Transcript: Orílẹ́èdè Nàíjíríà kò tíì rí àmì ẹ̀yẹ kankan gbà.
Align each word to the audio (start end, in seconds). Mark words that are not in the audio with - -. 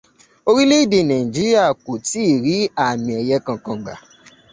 Orílẹ́èdè 0.49 0.99
Nàíjíríà 1.09 1.63
kò 1.83 1.91
tíì 2.05 2.29
rí 2.43 2.55
àmì 2.85 3.11
ẹ̀yẹ 3.19 3.37
kankan 3.45 3.77
gbà. 3.83 3.93